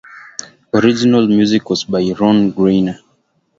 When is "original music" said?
0.73-1.69